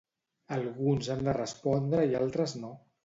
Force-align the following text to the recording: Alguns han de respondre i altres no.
Alguns 0.55 1.09
han 1.15 1.21
de 1.27 1.35
respondre 1.41 2.07
i 2.15 2.21
altres 2.21 2.57
no. 2.63 2.73